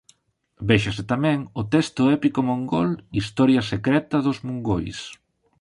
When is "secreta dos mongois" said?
3.71-4.97